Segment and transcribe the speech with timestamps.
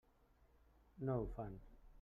[1.11, 1.57] No ho fan.